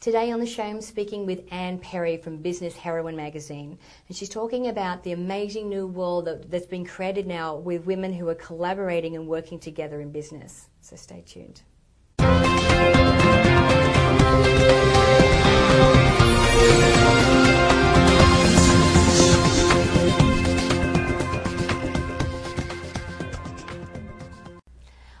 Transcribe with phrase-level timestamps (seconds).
[0.00, 4.30] Today on the show, I'm speaking with Anne Perry from Business Heroine magazine, and she's
[4.30, 8.34] talking about the amazing new world that, that's been created now with women who are
[8.34, 10.70] collaborating and working together in business.
[10.80, 11.60] So stay tuned.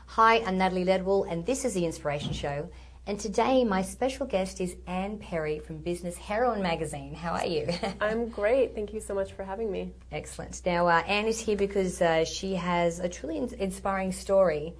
[0.06, 2.70] Hi, I'm Natalie Ledwell, and this is The Inspiration Show.
[3.06, 7.14] And today, my special guest is Anne Perry from Business Heroine magazine.
[7.14, 7.68] How are you?
[8.00, 8.74] I'm great.
[8.74, 9.92] Thank you so much for having me.
[10.12, 10.60] Excellent.
[10.64, 14.74] Now, uh, Anne is here because uh, she has a truly in- inspiring story.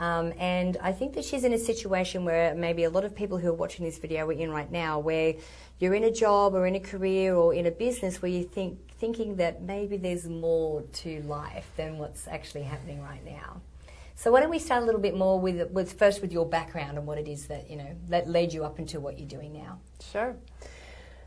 [0.00, 3.38] Um, and I think that she's in a situation where maybe a lot of people
[3.38, 5.34] who are watching this video are in right now, where
[5.78, 8.78] you're in a job or in a career or in a business where you think
[8.98, 13.60] thinking that maybe there's more to life than what's actually happening right now.
[14.16, 16.96] So why don't we start a little bit more with, with first with your background
[16.98, 19.52] and what it is that you know that led you up into what you're doing
[19.52, 19.80] now.
[20.12, 20.36] Sure.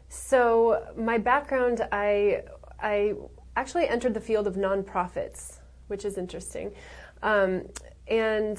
[0.09, 2.43] So my background, I
[2.79, 3.13] I
[3.55, 6.71] actually entered the field of nonprofits, which is interesting,
[7.23, 7.67] um,
[8.07, 8.57] and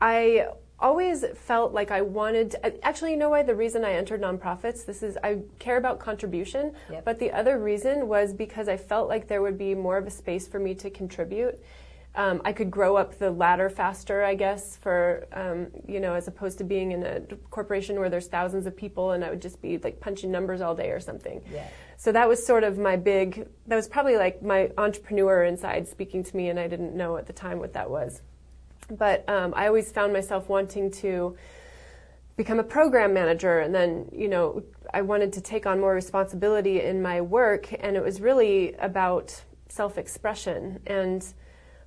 [0.00, 2.52] I always felt like I wanted.
[2.52, 3.42] To, actually, you know why?
[3.42, 4.84] The reason I entered nonprofits.
[4.84, 7.04] This is I care about contribution, Yep.
[7.04, 10.10] but the other reason was because I felt like there would be more of a
[10.10, 11.58] space for me to contribute.
[12.16, 16.26] Um, I could grow up the ladder faster, I guess, for um, you know, as
[16.26, 19.62] opposed to being in a corporation where there's thousands of people and I would just
[19.62, 21.40] be like punching numbers all day or something.
[21.52, 21.68] Yeah.
[21.96, 23.46] So that was sort of my big.
[23.66, 27.26] That was probably like my entrepreneur inside speaking to me, and I didn't know at
[27.26, 28.22] the time what that was.
[28.90, 31.36] But um, I always found myself wanting to
[32.40, 34.62] become a program manager and then you know
[34.94, 39.44] i wanted to take on more responsibility in my work and it was really about
[39.68, 41.34] self-expression and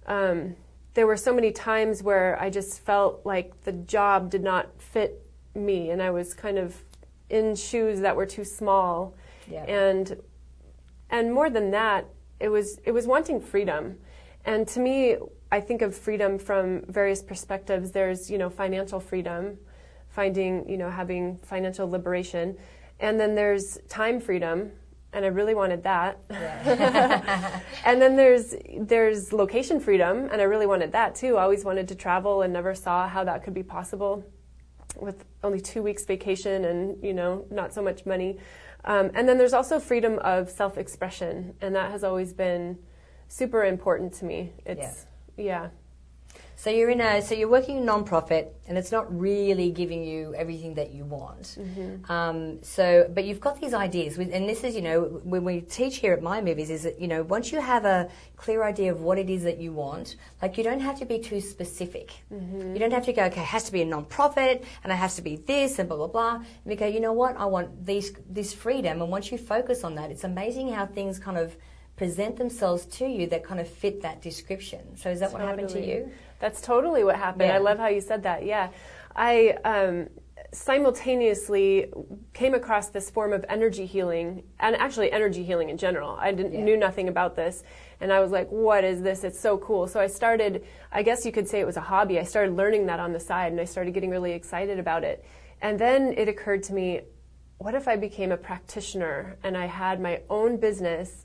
[0.05, 0.55] um,
[0.93, 5.25] there were so many times where i just felt like the job did not fit
[5.55, 6.83] me and i was kind of
[7.33, 9.15] in shoes that were too small.
[9.49, 9.63] Yeah.
[9.63, 10.21] and
[11.09, 12.05] and more than that
[12.39, 13.97] it was it was wanting freedom.
[14.45, 15.17] And to me
[15.51, 17.91] i think of freedom from various perspectives.
[17.91, 19.57] There's you know financial freedom
[20.09, 22.57] finding you know having financial liberation.
[22.99, 24.71] And then there's time freedom
[25.13, 26.19] and i really wanted that.
[27.85, 31.37] And then there's there's location freedom and i really wanted that too.
[31.37, 34.23] I always wanted to travel and never saw how that could be possible
[34.99, 38.37] with only two weeks vacation and you know not so much money.
[38.85, 42.77] Um, and then there's also freedom of self-expression and that has always been
[43.27, 44.53] super important to me.
[44.65, 45.05] It's
[45.37, 45.69] yeah,
[46.63, 50.01] So you're in a so you're working in a non-profit, and it's not really giving
[50.01, 51.57] you everything that you want.
[52.09, 55.97] Um, so, but you've got these ideas, and this is you know when we teach
[55.97, 59.01] here at Mind Movies is that you know once you have a clear idea of
[59.01, 62.13] what it is that you want, like you don't have to be too specific.
[62.73, 65.17] You don't have to go okay, it has to be a non-profit, and it has
[65.17, 66.35] to be this and blah blah blah.
[66.35, 69.83] And you go, you know what, I want these this freedom, and once you focus
[69.83, 71.57] on that, it's amazing how things kind of
[71.95, 74.97] present themselves to you that kind of fit that description.
[74.97, 76.11] So is that what happened to you?
[76.39, 77.49] That's totally what happened.
[77.49, 77.55] Yeah.
[77.55, 78.45] I love how you said that.
[78.45, 78.69] Yeah.
[79.15, 80.09] I um,
[80.51, 81.91] simultaneously
[82.33, 86.17] came across this form of energy healing and actually energy healing in general.
[86.19, 86.63] I didn't, Yeah.
[86.63, 87.63] knew nothing about this.
[88.01, 89.23] And I was like, what is this?
[89.23, 89.87] It's so cool.
[89.87, 92.19] So I started, I guess you could say it was a hobby.
[92.19, 95.23] I started learning that on the side and I started getting really excited about it.
[95.61, 97.01] And then it occurred to me,
[97.59, 101.23] what if I became a practitioner and I had my own business?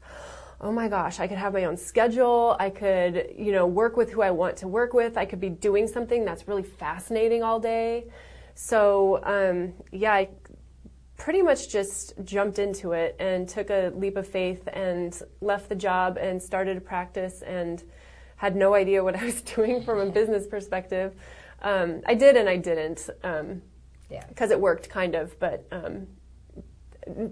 [0.60, 2.56] Oh my gosh, I could have my own schedule.
[2.58, 5.16] I could, you know, work with who I want to work with.
[5.16, 8.06] I could be doing something that's really fascinating all day.
[8.54, 10.28] So, um, yeah, I
[11.16, 15.74] pretty much just jumped into it and took a leap of faith and left the
[15.76, 17.84] job and started a practice and
[18.36, 21.14] had no idea what I was doing from a business perspective.
[21.62, 23.10] Um, I did and I didn't.
[23.22, 23.62] Um,
[24.10, 24.24] Yeah.
[24.28, 26.06] because it worked kind of, but um,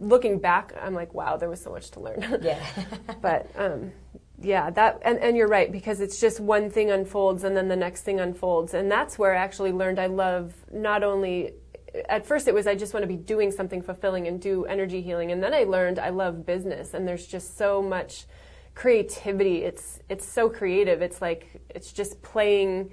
[0.00, 2.38] looking back, I'm like, wow, there was so much to learn.
[2.42, 2.64] Yeah.
[3.20, 3.92] but um,
[4.40, 7.76] yeah, that and, and you're right because it's just one thing unfolds and then the
[7.76, 11.54] next thing unfolds, and that's where I actually learned I love not only.
[12.10, 15.00] At first, it was I just want to be doing something fulfilling and do energy
[15.00, 18.26] healing, and then I learned I love business, and there's just so much
[18.74, 19.62] creativity.
[19.62, 21.00] It's it's so creative.
[21.00, 22.90] It's like it's just playing.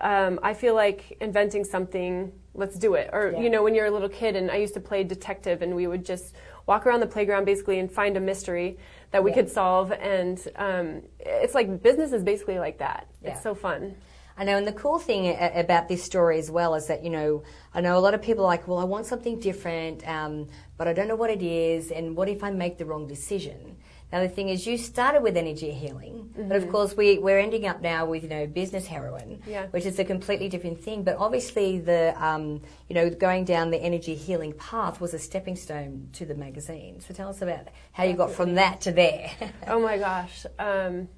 [0.00, 2.32] Um, I feel like inventing something.
[2.54, 3.10] Let's do it.
[3.12, 3.40] Or Yeah.
[3.40, 5.86] you know, when you're a little kid, and I used to play detective, and we
[5.86, 6.34] would just
[6.66, 8.78] walk around the playground basically and find a mystery
[9.10, 9.36] that we Yeah.
[9.36, 9.92] could solve.
[9.92, 13.06] And um, it's like business is basically like that.
[13.22, 13.32] Yeah.
[13.32, 13.96] It's so fun.
[14.38, 17.42] I know, and the cool thing about this story as well is that you know,
[17.72, 20.86] I know a lot of people are like, well, I want something different, um, but
[20.86, 23.75] I don't know what it is, and what if I make the wrong decision?
[24.12, 26.48] Now other thing is, you started with energy healing, mm-hmm.
[26.48, 29.66] but of course we we're ending up now with you know business heroine, yeah.
[29.66, 31.02] which is a completely different thing.
[31.02, 35.56] But obviously the um, you know going down the energy healing path was a stepping
[35.56, 37.00] stone to the magazine.
[37.00, 39.30] So tell us about how you got from that to there.
[39.66, 41.08] oh my gosh, um,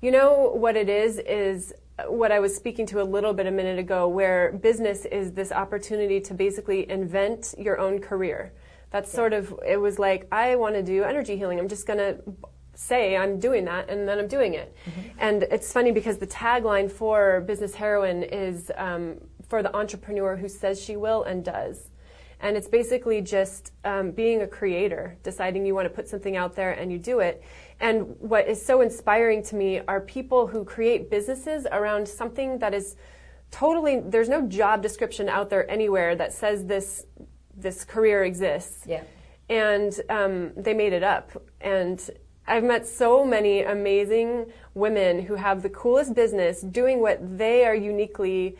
[0.00, 1.72] you know what it is is
[2.06, 5.52] what I was speaking to a little bit a minute ago, where business is this
[5.52, 8.52] opportunity to basically invent your own career.
[8.90, 11.58] That's sort of, it was like, I want to do energy healing.
[11.58, 12.22] I'm just going to
[12.74, 14.74] say I'm doing that and then I'm doing it.
[14.86, 15.00] Mm-hmm.
[15.18, 19.16] And it's funny because the tagline for Business Heroine is um,
[19.48, 21.90] for the entrepreneur who says she will and does.
[22.40, 26.54] And it's basically just um, being a creator, deciding you want to put something out
[26.54, 27.42] there and you do it.
[27.80, 32.74] And what is so inspiring to me are people who create businesses around something that
[32.74, 32.94] is
[33.50, 37.06] totally, there's no job description out there anywhere that says this
[37.60, 38.84] this career exists.
[38.86, 39.02] Yeah.
[39.48, 41.30] And um, they made it up.
[41.60, 41.98] And
[42.46, 47.74] I've met so many amazing women who have the coolest business doing what they are
[47.74, 48.56] uniquely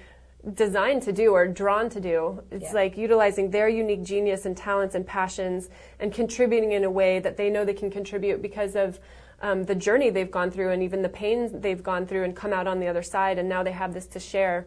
[0.55, 2.43] designed to do or drawn to do.
[2.51, 2.73] It's yeah.
[2.73, 5.69] like utilizing their unique genius and talents and passions
[6.01, 9.01] and contributing in a way that they know they can contribute because of
[9.41, 12.53] um, the journey they've gone through and even the pain they've gone through and come
[12.53, 14.67] out on the other side and now they have this to share.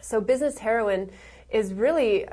[0.00, 1.10] So business heroine
[1.50, 2.26] is really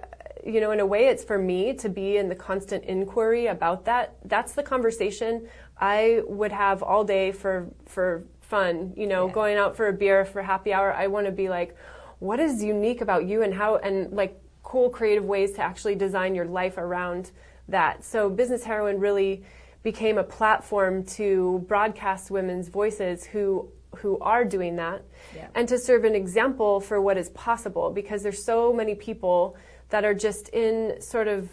[0.46, 3.86] you know, in a way, it's for me to be in the constant inquiry about
[3.86, 4.16] that.
[4.26, 5.48] That's the conversation
[5.78, 8.94] I would have all day for for fun.
[8.96, 9.34] You know, yeah.
[9.34, 10.94] going out for a beer for happy hour.
[10.94, 11.78] I want to be like,
[12.20, 16.36] what is unique about you, and how, and like cool creative ways to actually design
[16.36, 17.32] your life around
[17.68, 18.04] that.
[18.04, 19.44] So, business heroine really
[19.84, 25.04] became a platform to broadcast women's voices who who are doing that
[25.36, 25.48] yeah.
[25.54, 29.56] and to serve an example for what is possible because there's so many people
[29.90, 31.50] that are just in sort of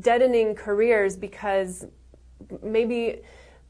[0.00, 1.86] deadening careers because
[2.62, 3.20] maybe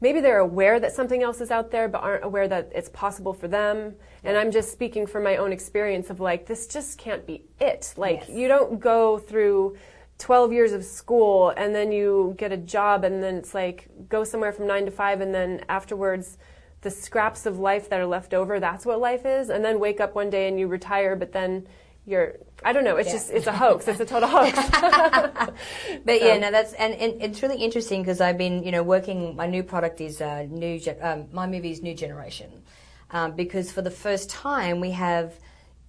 [0.01, 3.33] maybe they're aware that something else is out there but aren't aware that it's possible
[3.33, 3.95] for them.
[4.23, 7.93] And i'm just speaking from my own experience of like this just can't be it.
[7.97, 8.29] Like yes.
[8.29, 9.77] you don't go through
[10.19, 14.23] 12 years of school and then you get a job and then it's like go
[14.23, 16.37] somewhere from 9 to 5 and then afterwards
[16.81, 19.49] the scraps of life that are left over that's what life is.
[19.49, 21.65] And then wake up one day and you retire but then
[22.05, 22.97] you're I don't know.
[22.97, 23.13] It's yeah.
[23.13, 23.87] just it's a hoax.
[23.87, 24.53] It's a total hoax.
[24.71, 26.25] but so.
[26.25, 29.35] yeah, no, that's and, and it's really interesting because I've been you know working.
[29.35, 30.79] My new product is uh, new.
[31.01, 32.63] Um, my movie is New Generation
[33.11, 35.33] um, because for the first time we have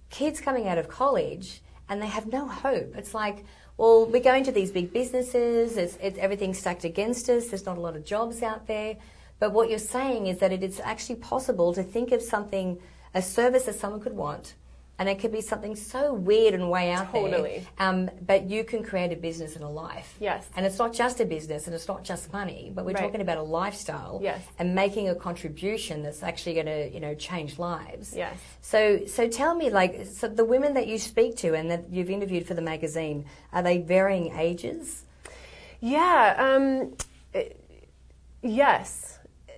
[0.09, 2.95] kids coming out of college and they have no hope.
[2.95, 3.45] It's like.
[3.77, 5.75] Well, we're going to these big businesses.
[5.75, 7.49] It's, it's everything's stacked against us.
[7.49, 8.95] There's not a lot of jobs out there.
[9.37, 12.79] But what you're saying is that it is actually possible to think of something,
[13.13, 14.53] a service that someone could want,
[14.97, 17.65] and it could be something so weird and way out totally.
[17.77, 17.87] there.
[17.87, 20.15] Um, but you can create a business and a life.
[20.19, 20.47] Yes.
[20.55, 23.03] And it's not just a business and it's not just money, but we're right.
[23.03, 24.19] talking about a lifestyle.
[24.23, 24.41] Yes.
[24.57, 28.13] And making a contribution that's actually going to, you know, change lives.
[28.15, 28.37] Yes.
[28.61, 32.09] So, so tell me, like, so the women that you speak to and that you've
[32.09, 35.03] interviewed for the magazine, are they varying ages?
[35.81, 36.35] Yeah.
[36.37, 36.95] Um,
[38.41, 39.14] yes.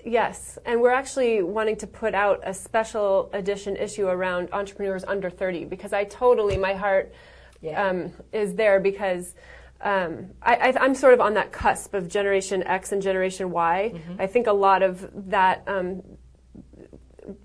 [0.08, 5.30] Yes, and we're actually wanting to put out a special edition issue around entrepreneurs under
[5.30, 7.14] 30 because I totally, my heart
[7.62, 7.88] yeah.
[7.88, 9.36] um, is there because
[9.82, 13.92] um, I, am sort of on that cusp of Generation X and Generation Y.
[13.94, 14.22] Mm-hmm.
[14.22, 16.02] I think a lot of that, um,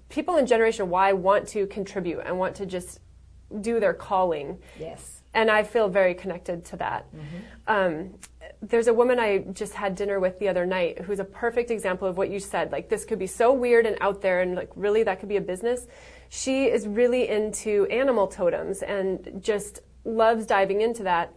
[0.09, 3.01] people in Generation Y want to contribute and want to just
[3.61, 4.59] do their calling.
[4.79, 5.23] Yes.
[5.35, 7.07] And I feel very connected to that.
[7.13, 7.73] Mm-hmm.
[8.63, 12.07] There's a woman I just had dinner with the other night who's a perfect example
[12.07, 12.71] of what you said.
[12.71, 15.37] Like, this could be so weird and out there, and like, really, that could be
[15.37, 15.87] a business.
[16.29, 21.35] She is really into animal totems and just loves diving into that.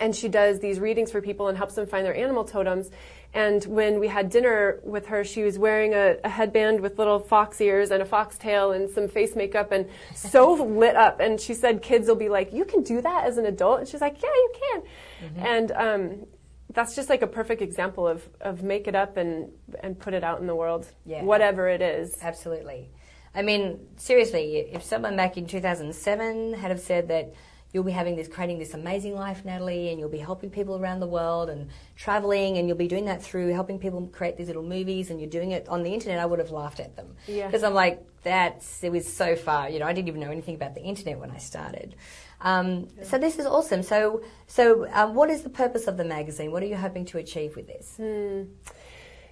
[0.00, 2.90] And she does these readings for people and helps them find their animal totems.
[3.36, 7.18] And when we had dinner with her, she was wearing a, a, headband with little
[7.18, 11.20] fox ears and a fox tail and some face makeup and so lit up.
[11.20, 13.80] And she said kids will be like, You can do that as an adult?
[13.80, 14.82] And she's like, Yeah, you can.
[14.82, 15.46] Mm-hmm.
[15.46, 16.26] And um,
[16.72, 20.24] that's just like a perfect example of, of make it up and, and put it
[20.24, 21.22] out in the world, yeah.
[21.22, 22.18] whatever it is.
[22.20, 22.90] Absolutely.
[23.34, 27.34] I mean, seriously, if someone back in 2007 had have said that
[27.72, 31.00] you'll be having this, creating this amazing life, Natalie, and you'll be helping people around
[31.00, 34.62] the world and traveling, and you'll be doing that through helping people create these little
[34.62, 37.14] movies, and you're doing it on the internet, I would have laughed at them.
[37.46, 40.54] Because I'm like, that's, it was so far, you know, I didn't even know anything
[40.54, 41.94] about the internet when I started.
[42.40, 43.04] Um, yeah.
[43.04, 43.82] So this is awesome.
[43.82, 46.52] So, so um, what is the purpose of the magazine?
[46.52, 47.94] What are you hoping to achieve with this?
[47.96, 48.44] Hmm.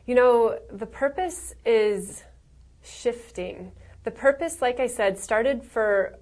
[0.07, 2.25] You know, the purpose is
[2.83, 3.73] shifting.
[4.05, 6.19] The purpose, like I said, started for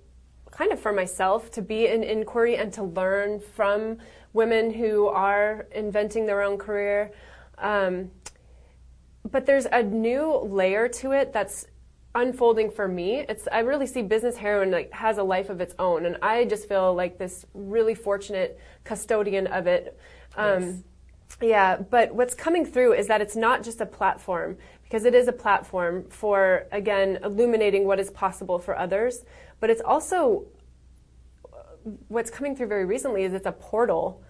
[0.51, 3.99] kind of for myself to be an inquiry and to learn from
[4.33, 7.11] women who are inventing their own career.
[7.59, 8.11] Um,
[9.31, 11.67] but there's a new layer to it that's
[12.15, 13.25] unfolding for me.
[13.29, 16.45] It's I really see business heroine like has a life of its own, and I
[16.45, 19.99] just feel like this really fortunate custodian of it.
[20.37, 20.83] Um, yes.
[21.41, 25.29] Yeah, but what's coming through is that it's not just a platform because it is
[25.29, 29.25] a platform for again illuminating what is possible for others,
[29.61, 30.47] but it's also
[32.09, 34.23] what's coming through very recently is it's a portal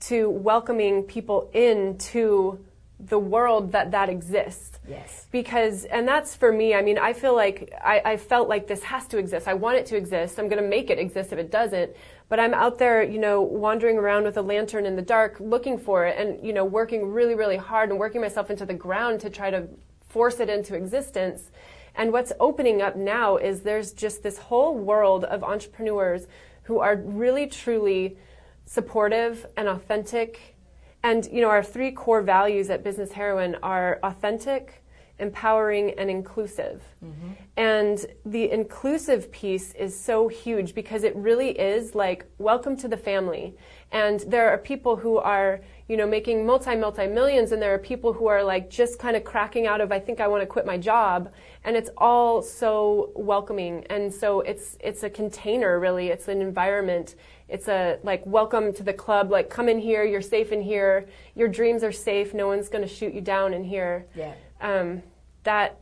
[0.00, 2.64] to welcoming people into
[3.00, 4.78] the world that that exists.
[4.88, 5.26] Yes.
[5.30, 8.82] Because, and that's for me, I mean, I feel like, I, I felt like this
[8.82, 9.46] has to exist.
[9.46, 10.38] I want it to exist.
[10.38, 11.94] I'm going to make it exist if it doesn't.
[12.28, 15.78] But I'm out there, you know, wandering around with a lantern in the dark looking
[15.78, 19.20] for it and, you know, working really, really hard and working myself into the ground
[19.20, 19.68] to try to
[20.08, 21.50] force it into existence.
[21.94, 26.26] And what's opening up now is there's just this whole world of entrepreneurs
[26.64, 28.18] who are really, truly
[28.66, 30.56] supportive and authentic
[31.02, 34.82] and you know, our three core values at Business Heroine are authentic,
[35.18, 36.82] empowering, and inclusive.
[37.04, 37.30] Mm-hmm.
[37.56, 42.96] And the inclusive piece is so huge because it really is like welcome to the
[42.96, 43.56] family.
[43.90, 47.78] And there are people who are, you know, making multi multi millions, and there are
[47.78, 50.46] people who are like just kind of cracking out of I think I want to
[50.46, 51.32] quit my job,
[51.64, 53.84] and it's all so welcoming.
[53.90, 56.08] And so it's it's a container really.
[56.08, 57.14] It's an environment
[57.48, 61.08] it's a like welcome to the club like come in here you're safe in here
[61.34, 65.02] your dreams are safe no one's going to shoot you down in here yeah um,
[65.44, 65.80] that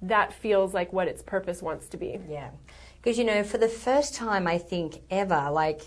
[0.00, 2.50] that feels like what its purpose wants to be yeah
[3.00, 5.82] because you know for the first time i think ever like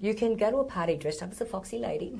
[0.00, 2.18] you can go to a party dressed up as a foxy lady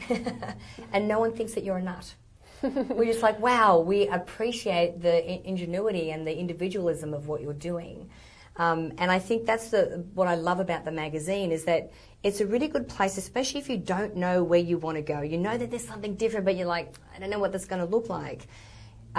[0.93, 2.15] and no one thinks that you're a nut
[2.63, 8.11] we're just like wow we appreciate the ingenuity and the individualism of what you're doing
[8.59, 11.93] um, and I think that's the what I love about the magazine is that
[12.25, 15.21] it's a really good place, especially if you don't know where you want to go.
[15.21, 17.81] You know that there's something different, but you're like, I don't know what that's going
[17.81, 18.49] to look like.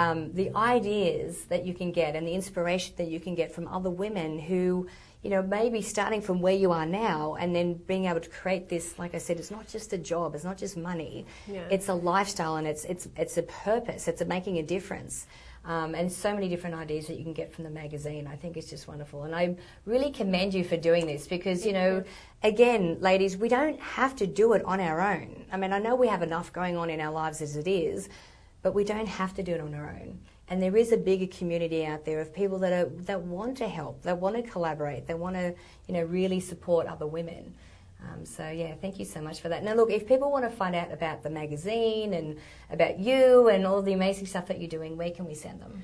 [0.00, 3.68] Um, the ideas that you can get and the inspiration that you can get from
[3.68, 4.86] other women who,
[5.22, 8.68] you know, maybe starting from where you are now and then being able to create
[8.68, 11.66] this, like I said, it's not just a job, it's not just money, yeah.
[11.70, 15.26] it's a lifestyle and it's, it's, it's a purpose, it's a making a difference
[15.64, 18.26] um, and so many different ideas that you can get from the magazine.
[18.26, 19.24] I think it's just wonderful.
[19.24, 22.02] And I really commend you for doing this because, you know,
[22.42, 25.44] again, ladies, we don't have to do it on our own.
[25.52, 28.08] I mean, I know we have enough going on in our lives as it is,
[28.62, 30.18] but we don't have to do it on our own.
[30.48, 33.68] And there is a bigger community out there of people that are that want to
[33.68, 35.54] help, that want to collaborate, that want to,
[35.86, 37.54] you know, really support other women.
[38.02, 39.62] Um, so yeah, thank you so much for that.
[39.62, 42.38] Now look, if people want to find out about the magazine and
[42.70, 45.82] about you and all the amazing stuff that you're doing, where can we send them?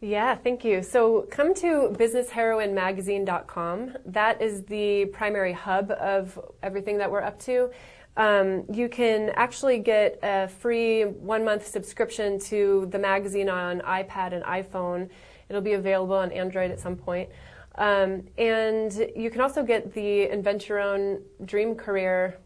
[0.00, 0.84] Yeah, thank you.
[0.84, 3.96] So come to businessheroinemagazine.com.
[4.06, 7.70] That is the primary hub of everything that we're up to.
[8.16, 14.34] Um, you can actually get a free one month subscription to the magazine on iPad
[14.34, 15.08] and iPhone.
[15.48, 17.28] It'll be available on Android at some point.
[17.74, 22.38] Um, and you can also get the Invent Your Own Dream Career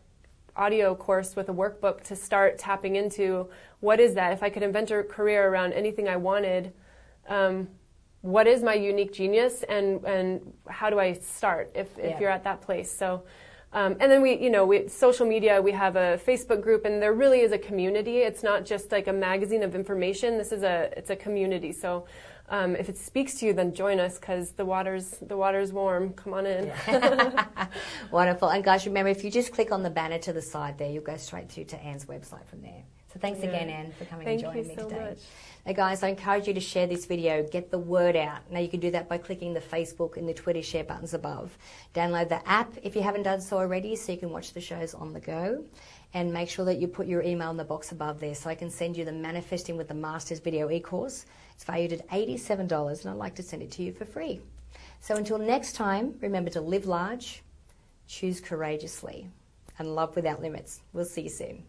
[0.57, 3.49] audio course with a workbook to start tapping into
[3.81, 4.33] what is that?
[4.33, 6.73] If I could invent a career around anything I wanted,
[7.29, 7.69] um,
[8.23, 12.21] what is my unique genius and, and how do I start if, if yeah.
[12.21, 12.91] you're at that place?
[12.91, 13.25] So,
[13.73, 17.01] um, and then we, you know, we, social media, we have a Facebook group and
[17.03, 18.19] there really is a community.
[18.19, 20.39] It's not just like a magazine of information.
[20.39, 21.73] This is a, it's a community.
[21.73, 22.07] So,
[22.49, 26.13] um, if it speaks to you, then join us because the water's the water's warm.
[26.13, 26.71] Come on in.
[28.11, 28.51] Wonderful.
[28.51, 31.03] And guys, remember if you just click on the banner to the side there, you'll
[31.03, 32.83] go straight through to Anne's website from there.
[33.13, 33.49] So thanks yeah.
[33.49, 35.05] again, Anne, for coming Thank and joining me so today.
[35.11, 35.19] Much.
[35.67, 38.51] Now, guys, I encourage you to share this video, get the word out.
[38.51, 41.57] Now, you can do that by clicking the Facebook and the Twitter share buttons above.
[41.95, 44.95] Download the app if you haven't done so already so you can watch the shows
[44.95, 45.63] on the go.
[46.15, 48.55] And make sure that you put your email in the box above there so I
[48.55, 51.27] can send you the Manifesting with the Masters video e course.
[51.55, 54.41] It's valued at $87 and I'd like to send it to you for free.
[55.01, 57.43] So until next time, remember to live large,
[58.07, 59.29] choose courageously,
[59.79, 60.81] and love without limits.
[60.93, 61.65] We'll see you soon.